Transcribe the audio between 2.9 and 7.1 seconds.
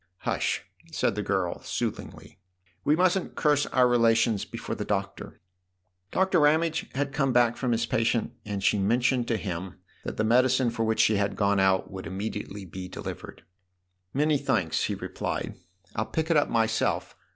mustn't curse our relations before the Doctor!" Doctor Ramage